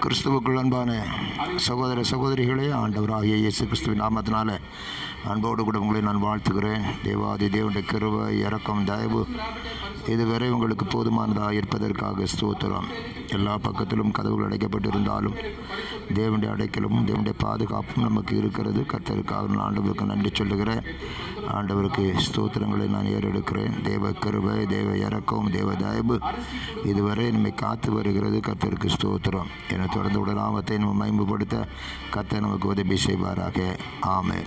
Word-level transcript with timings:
கிறிஸ்துவுக்குள் 0.00 0.58
அன்பான 0.58 0.90
சகோதர 1.56 2.00
சகோதரிகளே 2.00 2.66
ஆண்டவராகிய 2.72 3.36
இயேசு 3.36 3.64
கிறிஸ்துவின் 3.64 4.00
நாமத்தினால 4.00 4.58
அன்போடு 5.24 5.64
கூட 5.64 5.78
உங்களை 5.78 6.00
நான் 6.00 6.22
வாழ்த்துகிறேன். 6.22 6.84
தேவாதி 7.02 7.46
தேவனுடைய 7.46 7.84
கிருபை 7.86 8.38
இரக்கம் 8.38 8.84
தயவு 8.84 9.26
இதுவரை 10.08 10.50
உங்களுக்கு 10.50 10.84
போதுமானதாக 10.84 11.54
இருப்பதற்காக 11.54 12.24
ஸ்தோத்திரம். 12.24 12.88
எல்லா 13.28 13.58
பக்கத்திலும் 13.58 14.10
கதவுகள் 14.10 14.48
அடைக்கப்பட்டிருந்தாலும் 14.48 15.34
தேவனுடைய 16.14 16.50
அடைக்கலும் 16.54 16.98
தேவனுடைய 17.06 17.32
பாதுகாப்பும் 17.38 18.04
நமக்கு 18.04 18.36
இருக்கிறது. 18.36 18.80
கர்த்தருக்காக 18.80 19.48
நான் 19.48 19.72
ஆண்டவருக்கு 19.72 20.04
நன்றி 20.04 20.30
சொல்லுகிறேன். 20.32 20.82
ஆண்டவருக்கு 21.52 22.14
ஸ்தோத்திரங்களை 22.30 22.86
நான் 22.88 23.04
ஏறெடுக்கிறேன். 23.04 23.82
தேவ 23.82 24.12
கருவை 24.12 24.66
தேவ 24.66 24.96
இறக்கம் 24.96 25.50
தேவ 25.50 25.74
தயவு 25.74 26.18
இதுவரை 26.84 27.30
நம்மை 27.30 27.54
காத்து 27.54 27.92
வருகிறது. 27.92 28.38
கர்த்தருக்கு 28.38 28.88
ஸ்தோத்திரம். 28.96 29.50
என 29.72 29.86
தொடர்ந்து 29.86 30.26
உடலாமத்தை 30.26 30.78
நம்ம 30.78 31.06
மயம்புபடுத்த 31.06 31.66
கர்த்தர் 32.10 32.40
நமக்கு 32.40 32.68
உதவி 32.68 32.98
செய்வாராக. 33.06 33.78
ஆமே 34.02 34.40